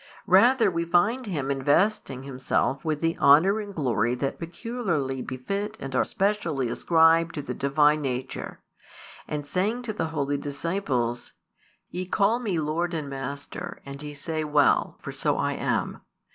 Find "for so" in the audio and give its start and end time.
15.03-15.37